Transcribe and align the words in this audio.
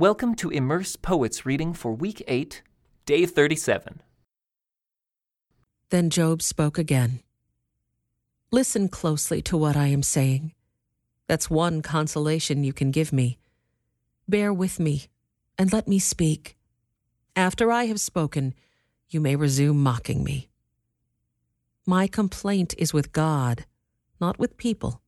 Welcome 0.00 0.36
to 0.36 0.50
Immerse 0.50 0.94
Poets 0.94 1.44
reading 1.44 1.74
for 1.74 1.92
week 1.92 2.22
8, 2.28 2.62
day 3.04 3.26
37. 3.26 4.00
Then 5.90 6.08
Job 6.08 6.40
spoke 6.40 6.78
again. 6.78 7.18
Listen 8.52 8.88
closely 8.88 9.42
to 9.42 9.56
what 9.56 9.76
I 9.76 9.88
am 9.88 10.04
saying. 10.04 10.54
That's 11.26 11.50
one 11.50 11.82
consolation 11.82 12.62
you 12.62 12.72
can 12.72 12.92
give 12.92 13.12
me. 13.12 13.38
Bear 14.28 14.54
with 14.54 14.78
me 14.78 15.08
and 15.58 15.72
let 15.72 15.88
me 15.88 15.98
speak. 15.98 16.56
After 17.34 17.72
I 17.72 17.86
have 17.86 17.98
spoken, 17.98 18.54
you 19.08 19.20
may 19.20 19.34
resume 19.34 19.82
mocking 19.82 20.22
me. 20.22 20.48
My 21.84 22.06
complaint 22.06 22.72
is 22.78 22.94
with 22.94 23.10
God, 23.10 23.64
not 24.20 24.38
with 24.38 24.58
people. 24.58 25.02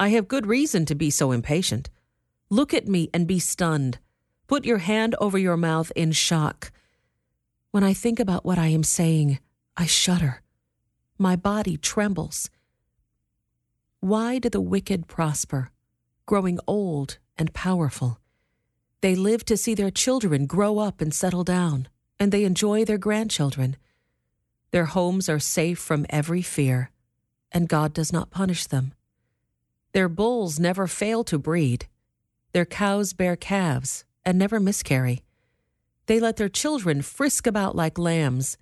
I 0.00 0.08
have 0.08 0.26
good 0.26 0.48
reason 0.48 0.84
to 0.86 0.96
be 0.96 1.10
so 1.10 1.30
impatient. 1.30 1.90
Look 2.50 2.74
at 2.74 2.86
me 2.86 3.08
and 3.12 3.26
be 3.26 3.38
stunned. 3.38 3.98
Put 4.46 4.64
your 4.64 4.78
hand 4.78 5.14
over 5.20 5.38
your 5.38 5.56
mouth 5.56 5.90
in 5.96 6.12
shock. 6.12 6.70
When 7.70 7.82
I 7.82 7.94
think 7.94 8.20
about 8.20 8.44
what 8.44 8.58
I 8.58 8.68
am 8.68 8.82
saying, 8.82 9.38
I 9.76 9.86
shudder. 9.86 10.42
My 11.18 11.36
body 11.36 11.76
trembles. 11.76 12.50
Why 14.00 14.38
do 14.38 14.50
the 14.50 14.60
wicked 14.60 15.06
prosper, 15.08 15.70
growing 16.26 16.58
old 16.66 17.18
and 17.38 17.54
powerful? 17.54 18.20
They 19.00 19.14
live 19.14 19.44
to 19.46 19.56
see 19.56 19.74
their 19.74 19.90
children 19.90 20.46
grow 20.46 20.78
up 20.78 21.00
and 21.00 21.12
settle 21.12 21.44
down, 21.44 21.88
and 22.18 22.30
they 22.30 22.44
enjoy 22.44 22.84
their 22.84 22.98
grandchildren. 22.98 23.76
Their 24.70 24.86
homes 24.86 25.28
are 25.28 25.38
safe 25.38 25.78
from 25.78 26.06
every 26.10 26.42
fear, 26.42 26.90
and 27.52 27.68
God 27.68 27.92
does 27.92 28.12
not 28.12 28.30
punish 28.30 28.66
them. 28.66 28.92
Their 29.92 30.08
bulls 30.08 30.58
never 30.58 30.86
fail 30.86 31.24
to 31.24 31.38
breed. 31.38 31.86
Their 32.54 32.64
cows 32.64 33.14
bear 33.14 33.34
calves 33.34 34.04
and 34.24 34.38
never 34.38 34.60
miscarry. 34.60 35.24
They 36.06 36.20
let 36.20 36.36
their 36.36 36.48
children 36.48 37.02
frisk 37.02 37.48
about 37.48 37.74
like 37.74 37.98
lambs. 37.98 38.58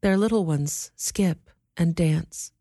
Their 0.00 0.16
little 0.16 0.46
ones 0.46 0.92
skip 0.94 1.50
and 1.76 1.92
dance. 1.92 2.52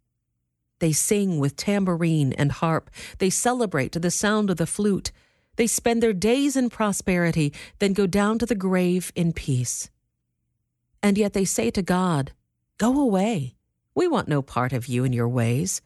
They 0.80 0.91
sing 0.91 1.38
with 1.38 1.56
tambourine 1.56 2.33
and 2.33 2.52
harp. 2.52 2.89
They 3.19 3.30
celebrate 3.30 3.91
to 3.91 4.00
the 4.00 4.09
sound 4.09 4.50
of 4.50 4.58
the 4.58 4.66
flute. 4.66 5.11
They 5.56 5.67
spend 5.67 6.02
their 6.02 6.14
days 6.14 6.56
in 6.56 6.72
prosperity, 6.72 7.53
then 7.78 7.94
go 7.94 8.08
down 8.08 8.39
to 8.39 8.47
the 8.47 8.56
grave 8.56 9.11
in 9.16 9.34
peace. 9.34 9.91
And 11.03 11.16
yet 11.16 11.34
they 11.34 11.45
say 11.45 11.69
to 11.69 11.84
God, 11.84 12.31
Go 12.80 13.00
away. 13.00 13.56
We 13.94 14.08
want 14.08 14.28
no 14.28 14.41
part 14.41 14.73
of 14.73 14.88
you 14.88 15.03
and 15.03 15.13
your 15.13 15.30
ways. 15.30 15.84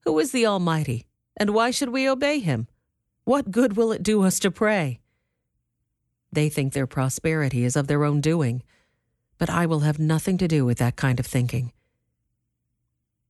Who 0.00 0.18
is 0.18 0.32
the 0.32 0.46
Almighty, 0.46 1.06
and 1.36 1.54
why 1.54 1.70
should 1.70 1.90
we 1.90 2.08
obey 2.08 2.40
him? 2.40 2.66
What 3.24 3.50
good 3.50 3.76
will 3.76 3.92
it 3.92 4.02
do 4.02 4.22
us 4.22 4.38
to 4.40 4.50
pray? 4.50 5.00
They 6.32 6.48
think 6.48 6.72
their 6.72 6.86
prosperity 6.86 7.64
is 7.64 7.76
of 7.76 7.86
their 7.86 8.04
own 8.04 8.20
doing, 8.20 8.62
but 9.38 9.50
I 9.50 9.66
will 9.66 9.80
have 9.80 9.98
nothing 9.98 10.38
to 10.38 10.48
do 10.48 10.64
with 10.64 10.78
that 10.78 10.96
kind 10.96 11.20
of 11.20 11.26
thinking. 11.26 11.72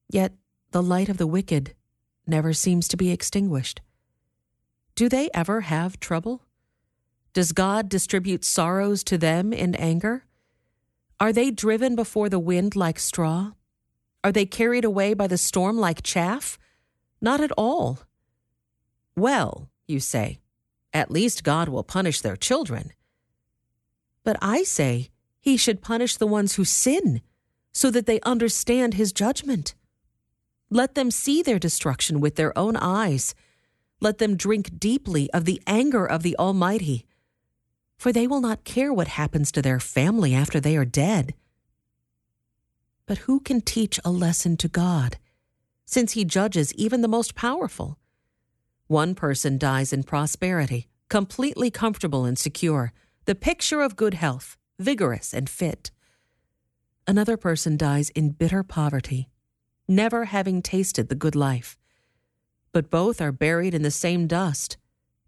Yet 0.08 0.32
the 0.70 0.82
light 0.82 1.08
of 1.08 1.18
the 1.18 1.26
wicked 1.26 1.74
never 2.26 2.52
seems 2.52 2.88
to 2.88 2.96
be 2.96 3.10
extinguished. 3.10 3.80
Do 4.94 5.08
they 5.08 5.28
ever 5.34 5.62
have 5.62 6.00
trouble? 6.00 6.42
Does 7.32 7.52
God 7.52 7.88
distribute 7.88 8.44
sorrows 8.44 9.02
to 9.04 9.18
them 9.18 9.52
in 9.52 9.74
anger? 9.74 10.24
Are 11.18 11.32
they 11.32 11.50
driven 11.50 11.96
before 11.96 12.28
the 12.28 12.38
wind 12.38 12.76
like 12.76 12.98
straw? 12.98 13.52
Are 14.24 14.32
they 14.32 14.46
carried 14.46 14.84
away 14.84 15.14
by 15.14 15.26
the 15.26 15.38
storm 15.38 15.76
like 15.78 16.02
chaff? 16.02 16.58
Not 17.20 17.40
at 17.40 17.52
all. 17.56 18.00
Well, 19.16 19.70
you 19.92 20.00
say, 20.00 20.40
at 20.92 21.10
least 21.10 21.44
God 21.44 21.68
will 21.68 21.84
punish 21.84 22.20
their 22.20 22.36
children. 22.36 22.92
But 24.24 24.36
I 24.42 24.64
say 24.64 25.10
he 25.40 25.56
should 25.56 25.82
punish 25.82 26.16
the 26.16 26.26
ones 26.26 26.54
who 26.54 26.64
sin 26.64 27.22
so 27.72 27.90
that 27.90 28.06
they 28.06 28.20
understand 28.20 28.94
his 28.94 29.12
judgment. 29.12 29.74
Let 30.70 30.94
them 30.94 31.10
see 31.10 31.42
their 31.42 31.58
destruction 31.58 32.20
with 32.20 32.36
their 32.36 32.56
own 32.58 32.76
eyes. 32.76 33.34
Let 34.00 34.18
them 34.18 34.36
drink 34.36 34.78
deeply 34.78 35.30
of 35.32 35.44
the 35.44 35.62
anger 35.66 36.06
of 36.06 36.22
the 36.22 36.36
Almighty, 36.36 37.06
for 37.96 38.12
they 38.12 38.26
will 38.26 38.40
not 38.40 38.64
care 38.64 38.92
what 38.92 39.08
happens 39.08 39.52
to 39.52 39.62
their 39.62 39.80
family 39.80 40.34
after 40.34 40.60
they 40.60 40.76
are 40.76 40.84
dead. 40.84 41.34
But 43.06 43.18
who 43.18 43.40
can 43.40 43.60
teach 43.60 44.00
a 44.04 44.10
lesson 44.10 44.56
to 44.58 44.68
God, 44.68 45.18
since 45.84 46.12
he 46.12 46.24
judges 46.24 46.72
even 46.74 47.02
the 47.02 47.08
most 47.08 47.34
powerful? 47.34 47.98
One 48.86 49.14
person 49.14 49.58
dies 49.58 49.92
in 49.92 50.02
prosperity, 50.02 50.88
completely 51.08 51.70
comfortable 51.70 52.24
and 52.24 52.38
secure, 52.38 52.92
the 53.24 53.34
picture 53.34 53.80
of 53.80 53.96
good 53.96 54.14
health, 54.14 54.56
vigorous 54.78 55.32
and 55.32 55.48
fit. 55.48 55.90
Another 57.06 57.36
person 57.36 57.76
dies 57.76 58.10
in 58.10 58.30
bitter 58.30 58.62
poverty, 58.62 59.28
never 59.88 60.26
having 60.26 60.62
tasted 60.62 61.08
the 61.08 61.14
good 61.14 61.34
life. 61.34 61.76
But 62.72 62.90
both 62.90 63.20
are 63.20 63.32
buried 63.32 63.74
in 63.74 63.82
the 63.82 63.90
same 63.90 64.26
dust, 64.26 64.76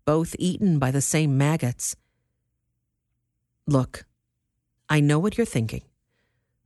both 0.05 0.37
eaten 0.39 0.79
by 0.79 0.91
the 0.91 1.01
same 1.01 1.37
maggots. 1.37 1.97
Look, 3.67 4.05
I 4.89 5.01
know 5.01 5.19
what 5.19 5.39
you're 5.39 5.47
thinking. 5.47 5.83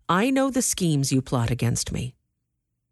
I 0.09 0.31
know 0.31 0.51
the 0.51 0.63
schemes 0.63 1.13
you 1.13 1.23
plot 1.23 1.51
against 1.51 1.93
me. 1.93 2.15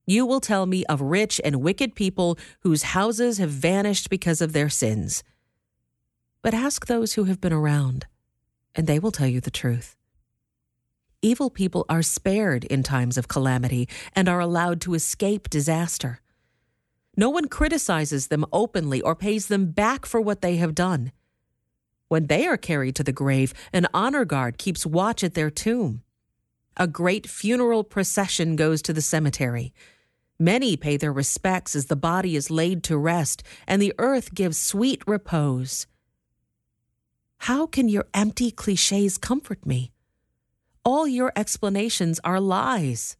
You 0.06 0.24
will 0.24 0.40
tell 0.40 0.66
me 0.66 0.84
of 0.84 1.00
rich 1.00 1.40
and 1.44 1.60
wicked 1.60 1.96
people 1.96 2.38
whose 2.60 2.94
houses 2.94 3.38
have 3.38 3.50
vanished 3.50 4.08
because 4.08 4.40
of 4.40 4.52
their 4.52 4.68
sins. 4.68 5.24
But 6.42 6.54
ask 6.54 6.86
those 6.86 7.14
who 7.14 7.24
have 7.24 7.40
been 7.40 7.52
around, 7.52 8.06
and 8.74 8.86
they 8.86 9.00
will 9.00 9.10
tell 9.10 9.26
you 9.26 9.40
the 9.40 9.50
truth. 9.50 9.96
Evil 11.22 11.50
people 11.50 11.84
are 11.88 12.02
spared 12.02 12.64
in 12.64 12.84
times 12.84 13.18
of 13.18 13.26
calamity 13.26 13.88
and 14.14 14.28
are 14.28 14.38
allowed 14.38 14.80
to 14.82 14.94
escape 14.94 15.50
disaster. 15.50 16.20
No 17.16 17.30
one 17.30 17.48
criticizes 17.48 18.28
them 18.28 18.44
openly 18.52 19.00
or 19.00 19.16
pays 19.16 19.48
them 19.48 19.72
back 19.72 20.06
for 20.06 20.20
what 20.20 20.40
they 20.40 20.56
have 20.56 20.74
done. 20.74 21.10
When 22.06 22.28
they 22.28 22.46
are 22.46 22.56
carried 22.56 22.94
to 22.96 23.02
the 23.02 23.10
grave, 23.10 23.52
an 23.72 23.88
honor 23.92 24.24
guard 24.24 24.56
keeps 24.56 24.86
watch 24.86 25.24
at 25.24 25.34
their 25.34 25.50
tomb. 25.50 26.02
A 26.76 26.86
great 26.86 27.26
funeral 27.26 27.82
procession 27.82 28.54
goes 28.54 28.80
to 28.82 28.92
the 28.92 29.02
cemetery. 29.02 29.72
Many 30.38 30.76
pay 30.76 30.96
their 30.96 31.12
respects 31.12 31.74
as 31.74 31.86
the 31.86 31.96
body 31.96 32.36
is 32.36 32.50
laid 32.50 32.82
to 32.84 32.98
rest, 32.98 33.42
and 33.66 33.80
the 33.80 33.94
earth 33.98 34.34
gives 34.34 34.58
sweet 34.58 35.02
repose. 35.06 35.86
How 37.38 37.66
can 37.66 37.88
your 37.88 38.06
empty 38.12 38.50
cliches 38.50 39.18
comfort 39.18 39.64
me? 39.64 39.92
All 40.84 41.08
your 41.08 41.32
explanations 41.36 42.20
are 42.22 42.40
lies. 42.40 43.16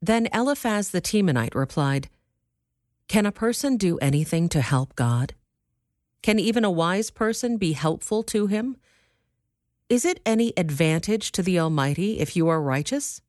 Then 0.00 0.26
Eliphaz 0.32 0.90
the 0.90 1.00
Temanite 1.00 1.54
replied, 1.54 2.08
Can 3.06 3.26
a 3.26 3.32
person 3.32 3.76
do 3.76 3.98
anything 3.98 4.48
to 4.50 4.60
help 4.60 4.96
God? 4.96 5.34
Can 6.22 6.38
even 6.38 6.64
a 6.64 6.70
wise 6.70 7.10
person 7.10 7.56
be 7.56 7.72
helpful 7.72 8.22
to 8.24 8.46
him? 8.46 8.76
Is 9.88 10.04
it 10.04 10.20
any 10.24 10.52
advantage 10.56 11.32
to 11.32 11.42
the 11.42 11.58
Almighty 11.58 12.18
if 12.20 12.36
you 12.36 12.48
are 12.48 12.62
righteous? 12.62 13.20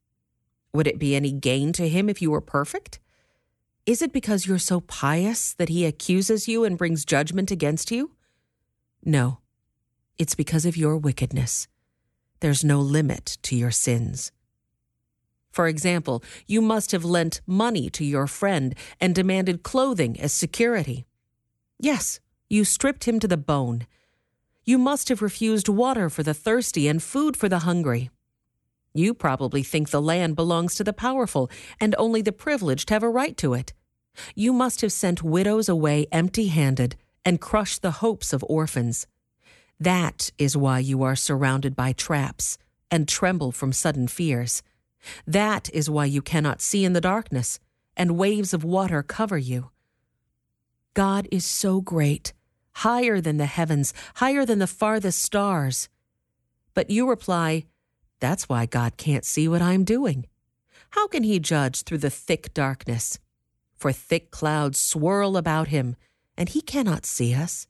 Would 0.74 0.88
it 0.88 0.98
be 0.98 1.14
any 1.14 1.30
gain 1.30 1.72
to 1.74 1.88
him 1.88 2.10
if 2.10 2.20
you 2.20 2.32
were 2.32 2.40
perfect? 2.40 2.98
Is 3.86 4.02
it 4.02 4.12
because 4.12 4.44
you're 4.44 4.58
so 4.58 4.80
pious 4.80 5.54
that 5.54 5.68
he 5.68 5.86
accuses 5.86 6.48
you 6.48 6.64
and 6.64 6.76
brings 6.76 7.04
judgment 7.04 7.52
against 7.52 7.92
you? 7.92 8.10
No, 9.04 9.38
it's 10.18 10.34
because 10.34 10.66
of 10.66 10.76
your 10.76 10.96
wickedness. 10.96 11.68
There's 12.40 12.64
no 12.64 12.80
limit 12.80 13.38
to 13.42 13.54
your 13.54 13.70
sins. 13.70 14.32
For 15.52 15.68
example, 15.68 16.24
you 16.48 16.60
must 16.60 16.90
have 16.90 17.04
lent 17.04 17.40
money 17.46 17.88
to 17.90 18.04
your 18.04 18.26
friend 18.26 18.74
and 19.00 19.14
demanded 19.14 19.62
clothing 19.62 20.18
as 20.18 20.32
security. 20.32 21.06
Yes, 21.78 22.18
you 22.50 22.64
stripped 22.64 23.04
him 23.04 23.20
to 23.20 23.28
the 23.28 23.36
bone. 23.36 23.86
You 24.64 24.78
must 24.78 25.08
have 25.08 25.22
refused 25.22 25.68
water 25.68 26.10
for 26.10 26.24
the 26.24 26.34
thirsty 26.34 26.88
and 26.88 27.00
food 27.00 27.36
for 27.36 27.48
the 27.48 27.60
hungry. 27.60 28.10
You 28.94 29.12
probably 29.12 29.64
think 29.64 29.90
the 29.90 30.00
land 30.00 30.36
belongs 30.36 30.76
to 30.76 30.84
the 30.84 30.92
powerful, 30.92 31.50
and 31.80 31.96
only 31.98 32.22
the 32.22 32.32
privileged 32.32 32.90
have 32.90 33.02
a 33.02 33.08
right 33.08 33.36
to 33.38 33.52
it. 33.52 33.74
You 34.36 34.52
must 34.52 34.82
have 34.82 34.92
sent 34.92 35.24
widows 35.24 35.68
away 35.68 36.06
empty 36.12 36.46
handed 36.46 36.94
and 37.24 37.40
crushed 37.40 37.82
the 37.82 37.98
hopes 38.02 38.32
of 38.32 38.44
orphans. 38.48 39.08
That 39.80 40.30
is 40.38 40.56
why 40.56 40.78
you 40.78 41.02
are 41.02 41.16
surrounded 41.16 41.74
by 41.74 41.92
traps 41.92 42.56
and 42.88 43.08
tremble 43.08 43.50
from 43.50 43.72
sudden 43.72 44.06
fears. 44.06 44.62
That 45.26 45.68
is 45.70 45.90
why 45.90 46.04
you 46.04 46.22
cannot 46.22 46.60
see 46.60 46.84
in 46.84 46.92
the 46.92 47.00
darkness, 47.00 47.58
and 47.96 48.16
waves 48.16 48.54
of 48.54 48.62
water 48.62 49.02
cover 49.02 49.36
you. 49.36 49.70
God 50.94 51.26
is 51.32 51.44
so 51.44 51.80
great, 51.80 52.32
higher 52.76 53.20
than 53.20 53.38
the 53.38 53.46
heavens, 53.46 53.92
higher 54.16 54.46
than 54.46 54.60
the 54.60 54.68
farthest 54.68 55.20
stars. 55.20 55.88
But 56.74 56.90
you 56.90 57.08
reply, 57.08 57.64
that's 58.24 58.48
why 58.48 58.64
God 58.64 58.96
can't 58.96 59.26
see 59.26 59.46
what 59.48 59.60
I'm 59.60 59.84
doing. 59.84 60.24
How 60.90 61.06
can 61.06 61.24
he 61.24 61.38
judge 61.38 61.82
through 61.82 61.98
the 61.98 62.08
thick 62.08 62.54
darkness? 62.54 63.18
For 63.76 63.92
thick 63.92 64.30
clouds 64.30 64.78
swirl 64.78 65.36
about 65.36 65.68
him, 65.68 65.94
and 66.34 66.48
he 66.48 66.62
cannot 66.62 67.04
see 67.04 67.34
us. 67.34 67.66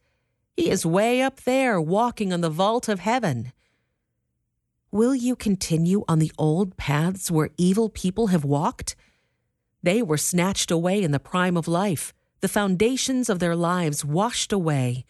He 0.57 0.71
is 0.71 0.87
way 0.87 1.23
up 1.23 1.41
there, 1.41 1.81
walking 1.81 2.33
on 2.33 2.41
the 2.41 2.51
vault 2.51 2.89
of 2.89 3.01
heaven. 3.01 3.53
Will 4.93 5.13
you 5.13 5.35
continue 5.35 6.05
on 6.07 6.21
the 6.21 6.31
old 6.39 6.77
paths 6.77 7.33
where 7.33 7.51
evil 7.59 7.89
people 7.89 8.29
have 8.29 8.45
walked? 8.45 8.95
They 9.83 10.03
were 10.03 10.17
snatched 10.17 10.71
away 10.71 11.03
in 11.03 11.11
the 11.11 11.19
prime 11.19 11.57
of 11.57 11.67
life, 11.67 12.15
the 12.43 12.49
foundations 12.49 13.29
of 13.29 13.41
their 13.41 13.57
lives 13.57 14.05
washed 14.05 14.53
away. 14.53 15.05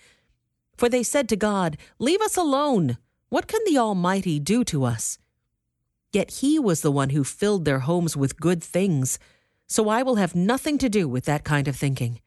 For 0.75 0.89
they 0.89 1.03
said 1.03 1.29
to 1.29 1.37
God, 1.37 1.77
Leave 1.99 2.23
us 2.23 2.39
alone. 2.39 2.97
What 3.29 3.47
can 3.47 3.61
the 3.67 3.77
Almighty 3.77 4.41
do 4.41 4.65
to 4.65 4.85
us? 4.85 5.19
Yet 6.15 6.31
He 6.31 6.61
was 6.61 6.81
the 6.81 6.93
one 6.93 7.11
who 7.11 7.25
filled 7.25 7.65
their 7.65 7.81
homes 7.81 8.17
with 8.17 8.39
good 8.39 8.63
things, 8.63 9.19
so 9.67 9.89
I 9.89 10.05
will 10.05 10.15
have 10.15 10.37
nothing 10.37 10.79
to 10.79 10.89
do 10.89 11.09
with 11.09 11.25
that 11.25 11.43
kind 11.43 11.67
of 11.67 11.75
thinking. 11.75 12.21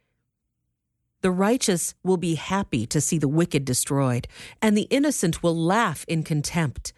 The 1.22 1.32
righteous 1.32 1.96
will 2.04 2.18
be 2.18 2.36
happy 2.36 2.86
to 2.86 3.00
see 3.00 3.18
the 3.18 3.30
wicked 3.30 3.64
destroyed, 3.64 4.28
and 4.62 4.78
the 4.78 4.90
innocent 4.90 5.42
will 5.42 5.56
laugh 5.56 6.04
in 6.10 6.24
contempt. 6.24 6.92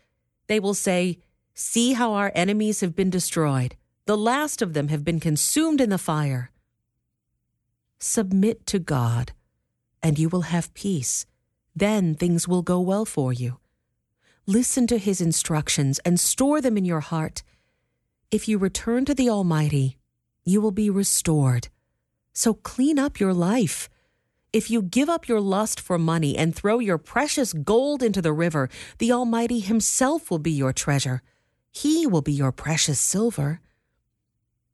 They 0.47 0.59
will 0.59 0.73
say, 0.73 1.19
See 1.53 1.93
how 1.93 2.13
our 2.13 2.31
enemies 2.33 2.81
have 2.81 2.95
been 2.95 3.11
destroyed. 3.11 3.75
The 4.07 4.17
last 4.17 4.63
of 4.63 4.73
them 4.73 4.87
have 4.87 5.03
been 5.03 5.19
consumed 5.19 5.81
in 5.81 5.91
the 5.91 5.99
fire. 5.99 6.49
Submit 7.99 8.65
to 8.65 8.79
God, 8.79 9.33
and 10.01 10.17
you 10.17 10.27
will 10.27 10.49
have 10.49 10.73
peace. 10.73 11.27
Then 11.75 12.15
things 12.15 12.47
will 12.47 12.63
go 12.63 12.79
well 12.79 13.05
for 13.05 13.31
you. 13.31 13.59
Listen 14.49 14.87
to 14.87 14.97
his 14.97 15.21
instructions 15.21 15.99
and 15.99 16.19
store 16.19 16.59
them 16.59 16.75
in 16.75 16.83
your 16.83 17.01
heart. 17.01 17.43
If 18.31 18.47
you 18.47 18.57
return 18.57 19.05
to 19.05 19.13
the 19.13 19.29
Almighty, 19.29 19.99
you 20.43 20.59
will 20.59 20.71
be 20.71 20.89
restored. 20.89 21.67
So 22.33 22.55
clean 22.55 22.97
up 22.97 23.19
your 23.19 23.31
life. 23.31 23.89
If 24.51 24.71
you 24.71 24.81
give 24.81 25.07
up 25.07 25.27
your 25.27 25.39
lust 25.39 25.79
for 25.79 25.99
money 25.99 26.35
and 26.35 26.55
throw 26.55 26.79
your 26.79 26.97
precious 26.97 27.53
gold 27.53 28.01
into 28.01 28.23
the 28.23 28.33
river, 28.33 28.69
the 28.97 29.11
Almighty 29.11 29.59
Himself 29.59 30.31
will 30.31 30.39
be 30.39 30.49
your 30.49 30.73
treasure. 30.73 31.21
He 31.71 32.07
will 32.07 32.23
be 32.23 32.33
your 32.33 32.51
precious 32.51 32.99
silver. 32.99 33.61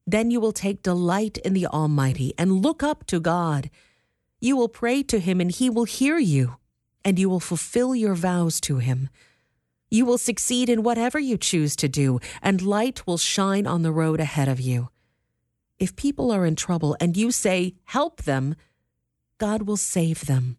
Then 0.07 0.31
you 0.31 0.39
will 0.39 0.53
take 0.53 0.83
delight 0.83 1.37
in 1.39 1.51
the 1.51 1.67
Almighty 1.67 2.33
and 2.37 2.63
look 2.63 2.81
up 2.81 3.05
to 3.07 3.19
God. 3.19 3.69
You 4.39 4.55
will 4.55 4.69
pray 4.69 5.03
to 5.03 5.19
Him 5.19 5.41
and 5.41 5.51
He 5.51 5.69
will 5.69 5.83
hear 5.83 6.17
you, 6.17 6.55
and 7.03 7.19
you 7.19 7.27
will 7.27 7.41
fulfill 7.41 7.93
your 7.93 8.15
vows 8.15 8.61
to 8.61 8.77
Him. 8.77 9.09
You 9.89 10.05
will 10.05 10.17
succeed 10.17 10.69
in 10.69 10.83
whatever 10.83 11.19
you 11.19 11.37
choose 11.37 11.75
to 11.77 11.87
do, 11.87 12.19
and 12.41 12.61
light 12.61 13.05
will 13.05 13.17
shine 13.17 13.67
on 13.67 13.81
the 13.81 13.91
road 13.91 14.19
ahead 14.19 14.47
of 14.47 14.59
you. 14.59 14.89
If 15.77 15.95
people 15.95 16.31
are 16.31 16.45
in 16.45 16.55
trouble 16.55 16.95
and 16.99 17.17
you 17.17 17.31
say, 17.31 17.75
Help 17.85 18.23
them, 18.23 18.55
God 19.37 19.63
will 19.63 19.77
save 19.77 20.25
them. 20.25 20.57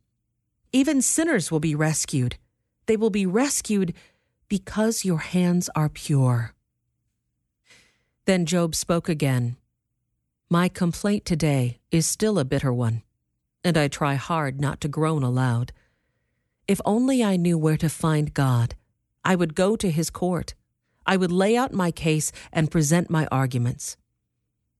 Even 0.72 1.00
sinners 1.00 1.50
will 1.50 1.60
be 1.60 1.74
rescued. 1.74 2.36
They 2.86 2.96
will 2.96 3.10
be 3.10 3.26
rescued 3.26 3.94
because 4.48 5.04
your 5.04 5.18
hands 5.18 5.70
are 5.74 5.88
pure. 5.88 6.54
Then 8.26 8.44
Job 8.46 8.74
spoke 8.74 9.08
again. 9.08 9.56
My 10.50 10.68
complaint 10.68 11.24
today 11.24 11.80
is 11.90 12.06
still 12.06 12.38
a 12.38 12.44
bitter 12.44 12.72
one, 12.72 13.02
and 13.64 13.76
I 13.76 13.88
try 13.88 14.14
hard 14.14 14.60
not 14.60 14.80
to 14.82 14.88
groan 14.88 15.22
aloud. 15.22 15.72
If 16.68 16.80
only 16.84 17.24
I 17.24 17.36
knew 17.36 17.56
where 17.56 17.76
to 17.76 17.88
find 17.88 18.34
God, 18.34 18.74
I 19.26 19.34
would 19.34 19.56
go 19.56 19.74
to 19.74 19.90
his 19.90 20.08
court. 20.08 20.54
I 21.04 21.16
would 21.16 21.32
lay 21.32 21.56
out 21.56 21.72
my 21.72 21.90
case 21.90 22.30
and 22.52 22.70
present 22.70 23.10
my 23.10 23.26
arguments. 23.32 23.96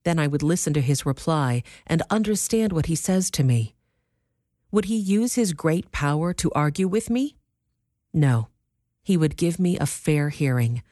Then 0.05 0.21
I 0.21 0.29
would 0.29 0.45
listen 0.45 0.73
to 0.75 0.81
his 0.81 1.05
reply 1.05 1.65
and 1.85 2.01
understand 2.11 2.73
what 2.73 2.87
he 2.87 2.95
says 2.95 3.29
to 3.33 3.43
me. 3.43 3.75
Would 4.71 4.85
he 4.85 4.97
use 4.97 5.35
his 5.35 5.53
great 5.53 5.91
power 5.91 6.33
to 6.35 6.53
argue 6.53 6.87
with 6.87 7.11
me? 7.11 7.35
No, 8.15 8.47
he 9.03 9.17
would 9.17 9.37
give 9.37 9.59
me 9.59 9.79
a 9.79 9.85
fair 9.85 10.29
hearing. 10.29 10.85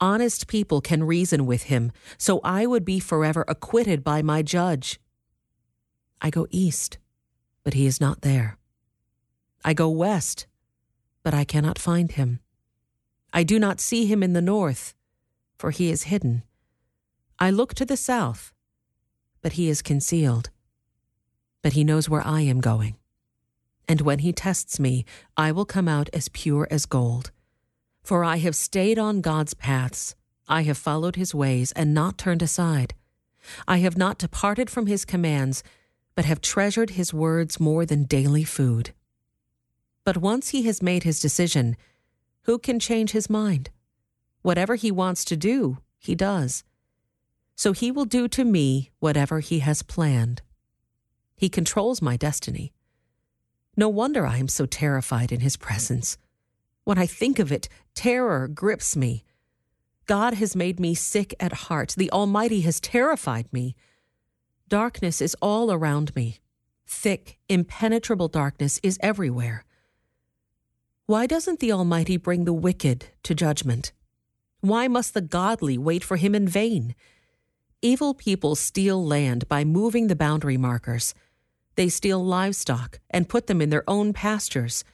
Honest 0.00 0.46
people 0.46 0.80
can 0.80 1.02
reason 1.02 1.46
with 1.46 1.64
him, 1.64 1.90
so 2.16 2.40
I 2.44 2.64
would 2.64 2.84
be 2.84 3.00
forever 3.00 3.44
acquitted 3.48 4.04
by 4.04 4.22
my 4.22 4.42
judge. 4.42 5.00
I 6.22 6.30
go 6.30 6.46
east, 6.52 6.98
but 7.64 7.74
he 7.74 7.86
is 7.86 8.00
not 8.00 8.20
there. 8.20 8.56
I 9.64 9.74
go 9.74 9.88
west, 9.88 10.46
but 11.24 11.34
I 11.34 11.42
cannot 11.42 11.76
find 11.76 12.12
him. 12.12 12.38
I 13.32 13.42
do 13.42 13.58
not 13.58 13.80
see 13.80 14.06
him 14.06 14.22
in 14.22 14.32
the 14.32 14.42
north, 14.42 14.94
for 15.58 15.70
he 15.70 15.90
is 15.90 16.04
hidden. 16.04 16.42
I 17.38 17.50
look 17.50 17.74
to 17.74 17.84
the 17.84 17.96
south, 17.96 18.52
but 19.42 19.52
he 19.52 19.68
is 19.68 19.82
concealed. 19.82 20.50
But 21.62 21.74
he 21.74 21.84
knows 21.84 22.08
where 22.08 22.26
I 22.26 22.42
am 22.42 22.60
going. 22.60 22.96
And 23.86 24.00
when 24.00 24.20
he 24.20 24.32
tests 24.32 24.78
me, 24.78 25.04
I 25.36 25.52
will 25.52 25.64
come 25.64 25.88
out 25.88 26.08
as 26.12 26.28
pure 26.28 26.68
as 26.70 26.86
gold. 26.86 27.30
For 28.02 28.24
I 28.24 28.36
have 28.36 28.56
stayed 28.56 28.98
on 28.98 29.20
God's 29.20 29.54
paths, 29.54 30.14
I 30.48 30.62
have 30.62 30.78
followed 30.78 31.16
his 31.16 31.34
ways 31.34 31.72
and 31.72 31.92
not 31.92 32.16
turned 32.16 32.42
aside. 32.42 32.94
I 33.66 33.78
have 33.78 33.98
not 33.98 34.18
departed 34.18 34.70
from 34.70 34.86
his 34.86 35.04
commands, 35.04 35.62
but 36.14 36.24
have 36.24 36.40
treasured 36.40 36.90
his 36.90 37.12
words 37.12 37.60
more 37.60 37.84
than 37.84 38.04
daily 38.04 38.44
food. 38.44 38.92
But 40.04 40.16
once 40.16 40.48
he 40.50 40.62
has 40.62 40.82
made 40.82 41.02
his 41.02 41.20
decision, 41.20 41.76
who 42.48 42.58
can 42.58 42.80
change 42.80 43.12
his 43.12 43.30
mind? 43.30 43.70
Whatever 44.42 44.74
he 44.74 44.90
wants 44.90 45.24
to 45.26 45.36
do, 45.36 45.78
he 45.96 46.16
does 46.16 46.64
so 47.58 47.72
he 47.72 47.90
will 47.90 48.04
do 48.04 48.28
to 48.28 48.44
me 48.44 48.92
whatever 49.00 49.40
he 49.40 49.58
has 49.58 49.82
planned. 49.82 50.42
He 51.34 51.48
controls 51.48 52.00
my 52.00 52.16
destiny. 52.16 52.72
No 53.76 53.88
wonder 53.88 54.24
I 54.24 54.36
am 54.36 54.46
so 54.46 54.64
terrified 54.64 55.32
in 55.32 55.40
his 55.40 55.56
presence. 55.56 56.18
When 56.84 56.98
I 56.98 57.06
think 57.06 57.40
of 57.40 57.50
it, 57.50 57.68
terror 57.96 58.46
grips 58.46 58.96
me. 58.96 59.24
God 60.06 60.34
has 60.34 60.54
made 60.54 60.78
me 60.78 60.94
sick 60.94 61.34
at 61.40 61.66
heart. 61.66 61.96
The 61.96 62.12
Almighty 62.12 62.60
has 62.60 62.78
terrified 62.78 63.52
me. 63.52 63.74
Darkness 64.68 65.20
is 65.20 65.36
all 65.42 65.72
around 65.72 66.14
me. 66.14 66.38
Thick, 66.86 67.38
impenetrable 67.48 68.28
darkness 68.28 68.78
is 68.84 68.98
everywhere. 69.02 69.64
Why 71.08 71.24
doesn't 71.24 71.60
the 71.60 71.72
Almighty 71.72 72.18
bring 72.18 72.44
the 72.44 72.52
wicked 72.52 73.06
to 73.22 73.34
judgment? 73.34 73.92
Why 74.60 74.88
must 74.88 75.14
the 75.14 75.22
godly 75.22 75.78
wait 75.78 76.04
for 76.04 76.18
him 76.18 76.34
in 76.34 76.46
vain? 76.46 76.94
Evil 77.80 78.12
people 78.12 78.54
steal 78.54 79.02
land 79.02 79.48
by 79.48 79.64
moving 79.64 80.08
the 80.08 80.14
boundary 80.14 80.58
markers. 80.58 81.14
They 81.76 81.88
steal 81.88 82.22
livestock 82.22 83.00
and 83.08 83.26
put 83.26 83.46
them 83.46 83.62
in 83.62 83.70
their 83.70 83.88
own 83.88 84.12
pastures. 84.12 84.84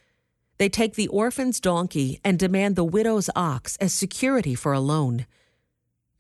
They 0.59 0.69
take 0.69 0.95
the 0.95 1.09
orphan's 1.09 1.59
donkey 1.59 2.21
and 2.23 2.39
demand 2.39 2.77
the 2.77 2.85
widow's 2.85 3.29
ox 3.35 3.77
as 3.79 3.93
security 3.93 4.55
for 4.55 4.73
a 4.73 4.79
loan. 4.79 5.27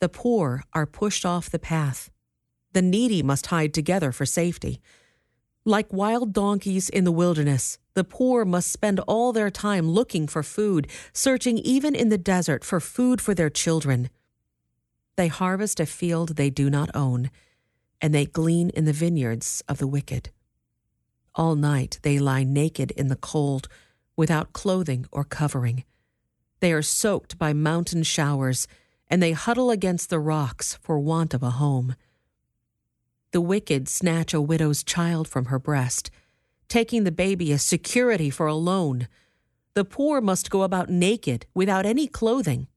The 0.00 0.08
poor 0.08 0.64
are 0.72 0.86
pushed 0.86 1.24
off 1.24 1.50
the 1.50 1.60
path. 1.60 2.10
The 2.72 2.82
needy 2.82 3.22
must 3.22 3.46
hide 3.46 3.72
together 3.72 4.10
for 4.10 4.26
safety. 4.26 4.80
Like 5.64 5.92
wild 5.92 6.32
donkeys 6.32 6.88
in 6.88 7.04
the 7.04 7.12
wilderness, 7.12 7.78
the 7.94 8.04
poor 8.04 8.44
must 8.44 8.72
spend 8.72 9.00
all 9.00 9.32
their 9.32 9.50
time 9.50 9.88
looking 9.88 10.26
for 10.26 10.42
food, 10.42 10.88
searching 11.12 11.58
even 11.58 11.94
in 11.94 12.08
the 12.08 12.18
desert 12.18 12.64
for 12.64 12.80
food 12.80 13.20
for 13.20 13.34
their 13.34 13.50
children. 13.50 14.10
They 15.16 15.28
harvest 15.28 15.78
a 15.78 15.86
field 15.86 16.30
they 16.30 16.50
do 16.50 16.68
not 16.68 16.90
own, 16.94 17.30
and 18.00 18.12
they 18.12 18.26
glean 18.26 18.70
in 18.70 18.84
the 18.84 18.92
vineyards 18.92 19.62
of 19.68 19.78
the 19.78 19.86
wicked. 19.86 20.30
All 21.36 21.54
night 21.54 22.00
they 22.02 22.18
lie 22.18 22.44
naked 22.44 22.90
in 22.92 23.08
the 23.08 23.16
cold, 23.16 23.68
without 24.16 24.52
clothing 24.52 25.06
or 25.10 25.24
covering. 25.24 25.84
They 26.60 26.72
are 26.72 26.82
soaked 26.82 27.38
by 27.38 27.52
mountain 27.52 28.02
showers, 28.02 28.66
and 29.08 29.22
they 29.22 29.32
huddle 29.32 29.70
against 29.70 30.10
the 30.10 30.20
rocks 30.20 30.78
for 30.82 30.98
want 30.98 31.34
of 31.34 31.42
a 31.42 31.50
home. 31.50 31.94
The 33.32 33.40
wicked 33.40 33.88
snatch 33.88 34.32
a 34.32 34.40
widow's 34.40 34.84
child 34.84 35.26
from 35.26 35.46
her 35.46 35.58
breast, 35.58 36.10
taking 36.68 37.04
the 37.04 37.12
baby 37.12 37.52
as 37.52 37.62
security 37.62 38.30
for 38.30 38.46
a 38.46 38.54
loan. 38.54 39.08
The 39.74 39.84
poor 39.84 40.20
must 40.20 40.50
go 40.50 40.62
about 40.62 40.88
naked, 40.88 41.46
without 41.54 41.86
any 41.86 42.06
clothing. 42.06 42.68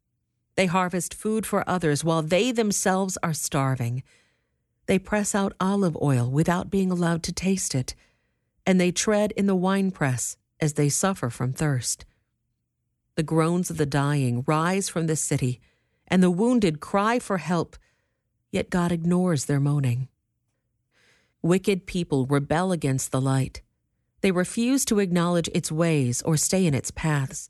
They 0.56 0.65
harvest 0.65 1.13
food 1.13 1.46
for 1.46 1.67
others 1.70 2.03
while 2.03 2.24
they 2.24 2.51
themselves 2.51 3.17
are 3.22 3.34
starving. 3.34 4.03
They 4.88 4.98
press 4.98 5.36
out 5.36 5.53
olive 5.60 5.98
oil 6.01 6.32
without 6.32 6.72
being 6.72 6.91
allowed 6.91 7.22
to 7.24 7.32
taste 7.32 7.75
it, 7.75 7.94
and 8.65 8.82
they 8.82 8.91
tread 8.91 9.32
in 9.34 9.46
the 9.46 9.56
winepress 9.56 10.38
as 10.60 10.74
they 10.74 10.89
suffer 10.89 11.29
from 11.29 11.53
thirst. 11.53 12.06
The 13.15 13.24
groans 13.24 13.70
of 13.70 13.77
the 13.77 13.86
dying 13.86 14.44
rise 14.48 14.89
from 14.89 15.08
the 15.08 15.15
city, 15.15 15.60
and 16.08 16.24
the 16.24 16.32
wounded 16.32 16.79
cry 16.79 17.20
for 17.20 17.38
help, 17.38 17.77
yet 18.51 18.70
God 18.70 18.91
ignores 18.91 19.46
their 19.46 19.60
moaning. 19.60 20.08
Wicked 21.41 21.86
people 21.86 22.25
rebel 22.25 22.72
against 22.72 23.12
the 23.12 23.22
light. 23.22 23.62
They 24.21 24.31
refuse 24.31 24.86
to 24.86 25.00
acknowledge 25.00 25.50
its 25.53 25.71
ways 25.71 26.21
or 26.24 26.38
stay 26.38 26.65
in 26.65 26.74
its 26.74 26.91
paths. 26.91 27.50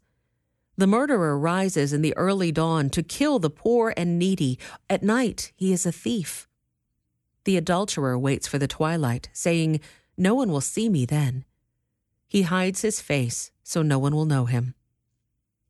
The 0.77 0.87
murderer 0.87 1.37
rises 1.37 1.93
in 1.93 2.01
the 2.01 2.15
early 2.15 2.51
dawn 2.51 2.89
to 2.91 3.01
kill 3.01 3.39
the 3.39 3.49
poor 3.49 3.93
and 3.97 4.19
needy. 4.19 4.59
At 4.89 5.01
night, 5.01 5.51
he 5.55 5.73
is 5.73 5.85
a 5.85 5.91
thief. 5.91 6.47
The 7.45 7.57
adulterer 7.57 8.19
waits 8.19 8.47
for 8.47 8.59
the 8.59 8.67
twilight, 8.67 9.29
saying, 9.33 9.79
No 10.17 10.35
one 10.35 10.51
will 10.51 10.61
see 10.61 10.89
me 10.89 11.05
then. 11.05 11.45
He 12.27 12.43
hides 12.43 12.81
his 12.81 13.01
face 13.01 13.51
so 13.63 13.81
no 13.81 13.99
one 13.99 14.15
will 14.15 14.25
know 14.25 14.45
him. 14.45 14.75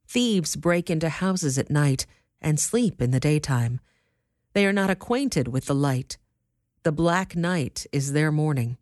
Thieves 0.07 0.55
break 0.55 0.89
into 0.89 1.09
houses 1.09 1.57
at 1.57 1.71
night 1.71 2.05
and 2.39 2.59
sleep 2.59 3.01
in 3.01 3.09
the 3.09 3.19
daytime. 3.19 3.79
They 4.53 4.65
are 4.67 4.73
not 4.73 4.91
acquainted 4.91 5.47
with 5.47 5.65
the 5.65 5.73
light. 5.73 6.17
The 6.83 6.91
black 6.91 7.35
night 7.35 7.87
is 7.91 8.13
their 8.13 8.31
morning. 8.31 8.77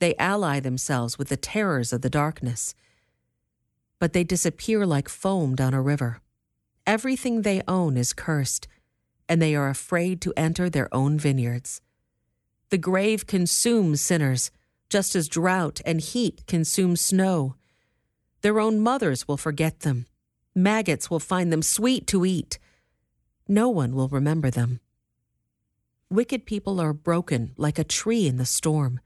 They 0.00 0.16
ally 0.16 0.60
themselves 0.60 1.18
with 1.18 1.28
the 1.28 1.36
terrors 1.36 1.92
of 1.92 2.00
the 2.00 2.10
darkness. 2.10 2.74
But 3.98 4.14
they 4.14 4.24
disappear 4.24 4.86
like 4.86 5.08
foam 5.08 5.54
down 5.54 5.74
a 5.74 5.82
river. 5.82 6.20
Everything 6.86 7.42
they 7.42 7.62
own 7.68 7.96
is 7.98 8.14
cursed, 8.14 8.66
and 9.28 9.40
they 9.40 9.54
are 9.54 9.68
afraid 9.68 10.20
to 10.22 10.32
enter 10.36 10.68
their 10.68 10.92
own 10.92 11.18
vineyards. 11.18 11.82
The 12.70 12.78
grave 12.78 13.26
consumes 13.26 14.00
sinners, 14.00 14.50
just 14.88 15.14
as 15.14 15.28
drought 15.28 15.80
and 15.84 16.00
heat 16.00 16.46
consume 16.46 16.96
snow. 16.96 17.54
Their 18.40 18.58
own 18.58 18.80
mothers 18.80 19.28
will 19.28 19.36
forget 19.36 19.80
them. 19.80 20.06
Maggots 20.54 21.10
will 21.10 21.20
find 21.20 21.52
them 21.52 21.62
sweet 21.62 22.06
to 22.08 22.24
eat. 22.24 22.58
No 23.46 23.68
one 23.68 23.94
will 23.94 24.08
remember 24.08 24.50
them. 24.50 24.80
Wicked 26.08 26.46
people 26.46 26.80
are 26.80 26.94
broken 26.94 27.52
like 27.56 27.78
a 27.78 27.84
tree 27.84 28.26
in 28.26 28.36
the 28.36 28.46
storm. 28.46 28.98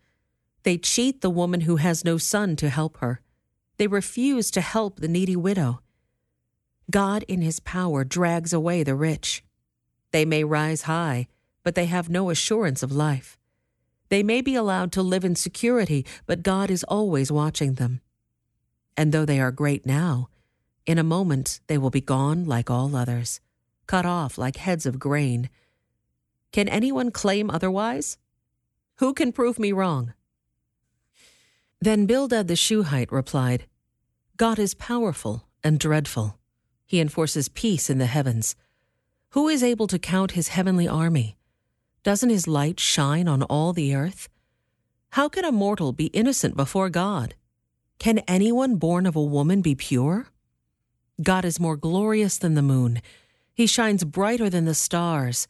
They 0.64 0.76
cheat 0.76 1.20
the 1.20 1.30
woman 1.30 1.62
who 1.62 1.76
has 1.76 2.04
no 2.04 2.18
son 2.18 2.56
to 2.56 2.68
help 2.68 2.98
her. 2.98 3.20
They 3.76 3.86
refuse 3.86 4.50
to 4.50 4.60
help 4.60 4.98
the 4.98 5.08
needy 5.08 5.36
widow. 5.36 5.80
God, 6.90 7.22
in 7.28 7.40
his 7.40 7.60
power, 7.60 8.04
drags 8.04 8.52
away 8.52 8.82
the 8.82 8.94
rich. 8.94 9.44
They 10.10 10.24
may 10.24 10.44
rise 10.44 10.82
high, 10.82 11.28
but 11.62 11.74
they 11.74 11.86
have 11.86 12.10
no 12.10 12.30
assurance 12.30 12.82
of 12.82 12.92
life. 12.92 13.38
They 14.08 14.22
may 14.22 14.40
be 14.40 14.54
allowed 14.54 14.92
to 14.92 15.02
live 15.02 15.24
in 15.24 15.36
security, 15.36 16.04
but 16.26 16.42
God 16.42 16.70
is 16.70 16.84
always 16.84 17.32
watching 17.32 17.74
them. 17.74 18.00
And 18.96 19.12
though 19.12 19.24
they 19.24 19.40
are 19.40 19.50
great 19.50 19.86
now, 19.86 20.28
in 20.84 20.98
a 20.98 21.04
moment 21.04 21.60
they 21.68 21.78
will 21.78 21.90
be 21.90 22.00
gone 22.00 22.44
like 22.44 22.70
all 22.70 22.94
others, 22.94 23.40
cut 23.86 24.04
off 24.04 24.36
like 24.36 24.56
heads 24.56 24.84
of 24.84 24.98
grain 24.98 25.48
can 26.54 26.68
anyone 26.68 27.10
claim 27.10 27.50
otherwise? 27.50 28.16
Who 28.98 29.12
can 29.12 29.32
prove 29.32 29.58
me 29.58 29.72
wrong? 29.72 30.14
Then 31.84 32.06
Bildad 32.06 32.48
the 32.48 32.56
Shuhite 32.56 33.12
replied, 33.12 33.66
God 34.38 34.58
is 34.58 34.72
powerful 34.72 35.44
and 35.62 35.78
dreadful. 35.78 36.38
He 36.86 36.98
enforces 36.98 37.50
peace 37.50 37.90
in 37.90 37.98
the 37.98 38.06
heavens. 38.06 38.56
Who 39.32 39.48
is 39.48 39.62
able 39.62 39.86
to 39.88 39.98
count 39.98 40.30
his 40.30 40.48
heavenly 40.48 40.88
army? 40.88 41.36
Doesn't 42.02 42.30
his 42.30 42.48
light 42.48 42.80
shine 42.80 43.28
on 43.28 43.42
all 43.42 43.74
the 43.74 43.94
earth? 43.94 44.30
How 45.10 45.28
can 45.28 45.44
a 45.44 45.52
mortal 45.52 45.92
be 45.92 46.06
innocent 46.06 46.56
before 46.56 46.88
God? 46.88 47.34
Can 47.98 48.20
anyone 48.20 48.76
born 48.76 49.04
of 49.04 49.14
a 49.14 49.22
woman 49.22 49.60
be 49.60 49.74
pure? 49.74 50.28
God 51.22 51.44
is 51.44 51.60
more 51.60 51.76
glorious 51.76 52.38
than 52.38 52.54
the 52.54 52.62
moon. 52.62 53.02
He 53.52 53.66
shines 53.66 54.04
brighter 54.04 54.48
than 54.48 54.64
the 54.64 54.72
stars. 54.72 55.48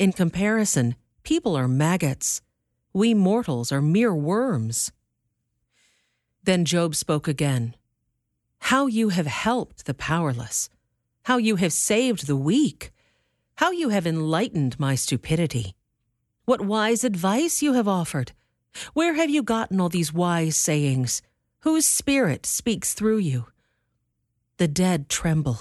In 0.00 0.12
comparison, 0.12 0.96
people 1.22 1.54
are 1.54 1.68
maggots. 1.68 2.42
We 2.92 3.14
mortals 3.14 3.70
are 3.70 3.80
mere 3.80 4.12
worms. 4.12 4.90
Then 6.42 6.64
Job 6.64 6.94
spoke 6.94 7.28
again. 7.28 7.74
How 8.60 8.86
you 8.86 9.10
have 9.10 9.26
helped 9.26 9.86
the 9.86 9.94
powerless. 9.94 10.68
How 11.24 11.36
you 11.36 11.56
have 11.56 11.72
saved 11.72 12.26
the 12.26 12.36
weak. 12.36 12.92
How 13.56 13.70
you 13.70 13.90
have 13.90 14.06
enlightened 14.06 14.78
my 14.78 14.94
stupidity. 14.94 15.74
What 16.46 16.60
wise 16.62 17.04
advice 17.04 17.62
you 17.62 17.74
have 17.74 17.88
offered. 17.88 18.32
Where 18.94 19.14
have 19.14 19.30
you 19.30 19.42
gotten 19.42 19.80
all 19.80 19.88
these 19.88 20.12
wise 20.12 20.56
sayings? 20.56 21.22
Whose 21.60 21.86
spirit 21.86 22.46
speaks 22.46 22.94
through 22.94 23.18
you? 23.18 23.46
The 24.56 24.68
dead 24.68 25.08
tremble, 25.08 25.60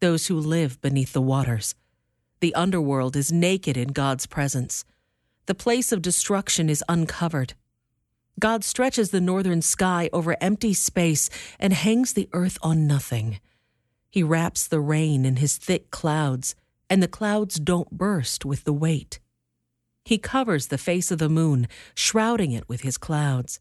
those 0.00 0.26
who 0.28 0.38
live 0.38 0.80
beneath 0.80 1.12
the 1.12 1.20
waters. 1.20 1.74
The 2.40 2.54
underworld 2.54 3.16
is 3.16 3.32
naked 3.32 3.76
in 3.76 3.88
God's 3.88 4.26
presence. 4.26 4.84
The 5.46 5.54
place 5.54 5.92
of 5.92 6.02
destruction 6.02 6.70
is 6.70 6.84
uncovered. 6.88 7.54
God 8.40 8.64
stretches 8.64 9.10
the 9.10 9.20
northern 9.20 9.62
sky 9.62 10.10
over 10.12 10.36
empty 10.40 10.74
space 10.74 11.30
and 11.58 11.72
hangs 11.72 12.12
the 12.12 12.28
earth 12.32 12.58
on 12.62 12.86
nothing. 12.86 13.40
He 14.10 14.22
wraps 14.22 14.66
the 14.66 14.80
rain 14.80 15.24
in 15.24 15.36
his 15.36 15.56
thick 15.56 15.90
clouds, 15.90 16.54
and 16.90 17.02
the 17.02 17.08
clouds 17.08 17.56
don't 17.56 17.90
burst 17.90 18.44
with 18.44 18.64
the 18.64 18.72
weight. 18.72 19.18
He 20.04 20.18
covers 20.18 20.66
the 20.66 20.78
face 20.78 21.10
of 21.10 21.18
the 21.18 21.28
moon, 21.28 21.66
shrouding 21.94 22.52
it 22.52 22.68
with 22.68 22.82
his 22.82 22.98
clouds. 22.98 23.60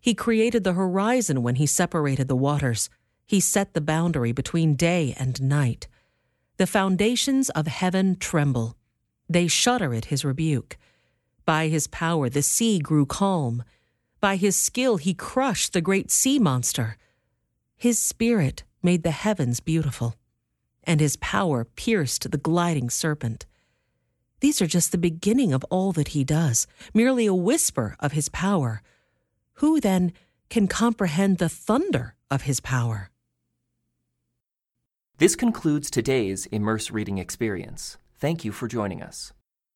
He 0.00 0.14
created 0.14 0.64
the 0.64 0.72
horizon 0.72 1.42
when 1.42 1.56
he 1.56 1.66
separated 1.66 2.28
the 2.28 2.36
waters. 2.36 2.88
He 3.26 3.40
set 3.40 3.74
the 3.74 3.80
boundary 3.80 4.32
between 4.32 4.74
day 4.74 5.14
and 5.18 5.40
night. 5.42 5.88
The 6.56 6.66
foundations 6.66 7.50
of 7.50 7.66
heaven 7.66 8.16
tremble. 8.16 8.76
They 9.28 9.46
shudder 9.48 9.92
at 9.92 10.06
his 10.06 10.24
rebuke. 10.24 10.78
By 11.44 11.68
his 11.68 11.86
power, 11.86 12.28
the 12.28 12.42
sea 12.42 12.78
grew 12.78 13.06
calm. 13.06 13.62
By 14.26 14.34
his 14.34 14.56
skill, 14.56 14.96
he 14.96 15.14
crushed 15.14 15.72
the 15.72 15.80
great 15.80 16.10
sea 16.10 16.40
monster. 16.40 16.96
His 17.76 18.00
spirit 18.00 18.64
made 18.82 19.04
the 19.04 19.12
heavens 19.12 19.60
beautiful, 19.60 20.16
and 20.82 20.98
his 20.98 21.14
power 21.18 21.64
pierced 21.64 22.28
the 22.28 22.36
gliding 22.36 22.90
serpent. 22.90 23.46
These 24.40 24.60
are 24.60 24.66
just 24.66 24.90
the 24.90 24.98
beginning 24.98 25.52
of 25.52 25.62
all 25.70 25.92
that 25.92 26.08
he 26.08 26.24
does, 26.24 26.66
merely 26.92 27.26
a 27.26 27.32
whisper 27.32 27.94
of 28.00 28.18
his 28.18 28.28
power. 28.28 28.82
Who 29.62 29.80
then 29.80 30.12
can 30.50 30.66
comprehend 30.66 31.38
the 31.38 31.48
thunder 31.48 32.16
of 32.28 32.42
his 32.42 32.58
power? 32.58 33.10
This 35.18 35.36
concludes 35.36 35.88
today's 35.88 36.46
Immerse 36.46 36.90
Reading 36.90 37.18
Experience. 37.18 37.96
Thank 38.18 38.44
you 38.44 38.50
for 38.50 38.66
joining 38.66 39.04
us. 39.04 39.32